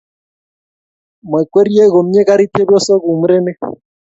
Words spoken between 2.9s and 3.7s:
ku murenik